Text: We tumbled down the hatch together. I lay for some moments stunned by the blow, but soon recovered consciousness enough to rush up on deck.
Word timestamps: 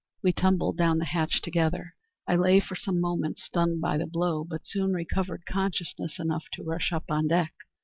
We 0.23 0.33
tumbled 0.33 0.77
down 0.77 0.97
the 0.97 1.05
hatch 1.05 1.43
together. 1.43 1.93
I 2.27 2.35
lay 2.35 2.59
for 2.59 2.75
some 2.75 2.99
moments 2.99 3.43
stunned 3.43 3.81
by 3.81 3.99
the 3.99 4.07
blow, 4.07 4.43
but 4.43 4.65
soon 4.65 4.93
recovered 4.93 5.43
consciousness 5.47 6.17
enough 6.17 6.45
to 6.53 6.63
rush 6.63 6.91
up 6.91 7.11
on 7.11 7.27
deck. 7.27 7.53